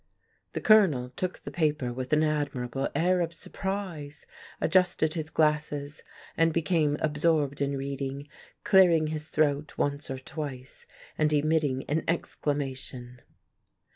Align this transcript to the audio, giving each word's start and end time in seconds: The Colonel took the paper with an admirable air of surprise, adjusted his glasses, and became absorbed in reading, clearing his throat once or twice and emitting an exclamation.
The 0.53 0.61
Colonel 0.61 1.11
took 1.11 1.37
the 1.43 1.51
paper 1.51 1.93
with 1.93 2.11
an 2.11 2.23
admirable 2.23 2.89
air 2.95 3.21
of 3.21 3.35
surprise, 3.35 4.25
adjusted 4.59 5.13
his 5.13 5.29
glasses, 5.29 6.01
and 6.35 6.51
became 6.51 6.97
absorbed 7.01 7.61
in 7.61 7.77
reading, 7.77 8.27
clearing 8.63 9.05
his 9.13 9.29
throat 9.29 9.77
once 9.77 10.09
or 10.09 10.17
twice 10.17 10.87
and 11.19 11.31
emitting 11.31 11.83
an 11.87 12.03
exclamation. 12.07 13.21